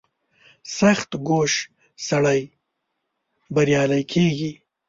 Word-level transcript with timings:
•سختکوش 0.77 1.51
سړی 2.07 2.41
بریالی 3.53 4.03
کېږي. 4.11 4.51